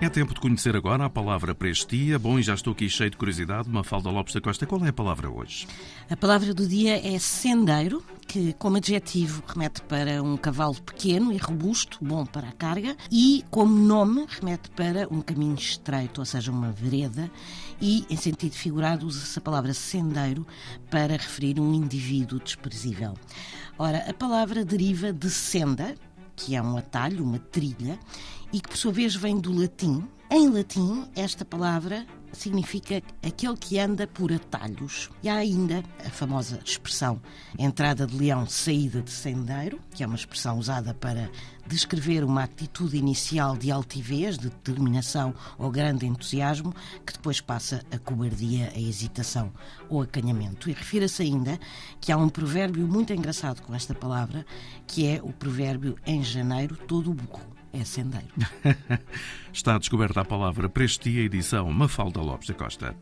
É 0.00 0.08
tempo 0.08 0.32
de 0.32 0.38
conhecer 0.38 0.76
agora 0.76 1.04
a 1.04 1.10
palavra 1.10 1.56
prestia. 1.56 2.20
Bom, 2.20 2.38
e 2.38 2.42
já 2.42 2.54
estou 2.54 2.72
aqui 2.72 2.88
cheio 2.88 3.10
de 3.10 3.16
curiosidade. 3.16 3.68
Mafalda 3.68 4.08
Lopes 4.08 4.32
da 4.32 4.40
Costa, 4.40 4.64
qual 4.64 4.84
é 4.84 4.90
a 4.90 4.92
palavra 4.92 5.28
hoje? 5.28 5.66
A 6.08 6.16
palavra 6.16 6.54
do 6.54 6.68
dia 6.68 7.04
é 7.04 7.18
sendeiro, 7.18 8.00
que 8.24 8.52
como 8.52 8.76
adjetivo 8.76 9.42
remete 9.44 9.82
para 9.82 10.22
um 10.22 10.36
cavalo 10.36 10.80
pequeno 10.82 11.32
e 11.32 11.36
robusto, 11.36 11.98
bom 12.00 12.24
para 12.24 12.48
a 12.48 12.52
carga, 12.52 12.96
e 13.10 13.44
como 13.50 13.74
nome 13.74 14.24
remete 14.28 14.70
para 14.70 15.12
um 15.12 15.20
caminho 15.20 15.56
estreito, 15.56 16.20
ou 16.20 16.24
seja, 16.24 16.52
uma 16.52 16.70
vereda, 16.70 17.28
e 17.80 18.06
em 18.08 18.16
sentido 18.16 18.52
figurado 18.52 19.04
usa-se 19.04 19.36
a 19.36 19.42
palavra 19.42 19.74
sendeiro 19.74 20.46
para 20.88 21.14
referir 21.14 21.58
um 21.58 21.74
indivíduo 21.74 22.38
desprezível. 22.38 23.14
Ora, 23.76 24.08
a 24.08 24.14
palavra 24.14 24.64
deriva 24.64 25.12
de 25.12 25.28
senda, 25.28 25.96
que 26.36 26.54
é 26.54 26.62
um 26.62 26.76
atalho, 26.76 27.24
uma 27.24 27.40
trilha, 27.40 27.98
e 28.52 28.60
que 28.60 28.68
por 28.68 28.76
sua 28.76 28.92
vez 28.92 29.14
vem 29.14 29.38
do 29.38 29.52
latim. 29.52 30.06
Em 30.30 30.48
latim, 30.48 31.06
esta 31.16 31.44
palavra 31.44 32.06
significa 32.32 33.02
aquele 33.22 33.56
que 33.56 33.78
anda 33.78 34.06
por 34.06 34.32
atalhos. 34.32 35.10
E 35.22 35.28
há 35.28 35.36
ainda 35.36 35.82
a 36.04 36.10
famosa 36.10 36.60
expressão 36.64 37.20
entrada 37.58 38.06
de 38.06 38.16
leão, 38.16 38.46
saída 38.46 39.00
de 39.00 39.10
sendeiro, 39.10 39.80
que 39.90 40.02
é 40.02 40.06
uma 40.06 40.16
expressão 40.16 40.58
usada 40.58 40.94
para 40.94 41.30
descrever 41.66 42.24
uma 42.24 42.44
atitude 42.44 42.96
inicial 42.96 43.56
de 43.56 43.70
altivez, 43.70 44.38
de 44.38 44.48
determinação 44.48 45.34
ou 45.58 45.70
grande 45.70 46.06
entusiasmo, 46.06 46.74
que 47.04 47.12
depois 47.12 47.40
passa 47.40 47.82
a 47.90 47.98
cobardia, 47.98 48.72
a 48.74 48.78
hesitação 48.78 49.52
ou 49.88 50.02
acanhamento. 50.02 50.70
E 50.70 50.72
refira-se 50.72 51.22
ainda 51.22 51.58
que 52.00 52.12
há 52.12 52.16
um 52.16 52.28
provérbio 52.28 52.86
muito 52.86 53.12
engraçado 53.12 53.62
com 53.62 53.74
esta 53.74 53.94
palavra, 53.94 54.44
que 54.86 55.06
é 55.06 55.20
o 55.22 55.32
provérbio 55.32 55.96
em 56.06 56.22
janeiro 56.22 56.76
todo 56.76 57.10
o 57.10 57.14
burro 57.14 57.47
é 57.72 57.84
sendeiro. 57.84 58.26
Está 59.52 59.78
descoberta 59.78 60.20
a 60.20 60.24
palavra 60.24 60.68
prestia, 60.68 61.22
edição 61.22 61.70
Mafalda 61.72 62.20
Lopes 62.20 62.48
da 62.48 62.54
Costa. 62.54 62.96